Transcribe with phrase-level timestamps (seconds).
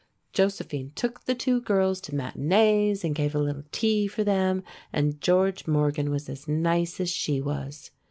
[0.33, 5.21] Josephine took the two girls to matinées and gave a little tea for them, and
[5.21, 7.91] George Morgan was as nice as she was.